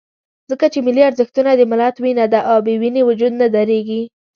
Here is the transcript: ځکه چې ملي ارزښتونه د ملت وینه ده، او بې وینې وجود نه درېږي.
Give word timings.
ځکه 0.49 0.65
چې 0.73 0.79
ملي 0.85 1.01
ارزښتونه 1.09 1.51
د 1.55 1.61
ملت 1.71 1.95
وینه 2.03 2.25
ده، 2.33 2.39
او 2.51 2.57
بې 2.65 2.73
وینې 2.81 3.01
وجود 3.09 3.33
نه 3.41 3.47
درېږي. 3.55 4.01